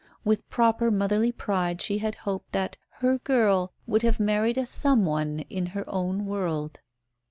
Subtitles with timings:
[0.23, 5.05] With proper motherly pride she had hoped that "her girl" would have married a "some
[5.05, 6.79] one" in her own world.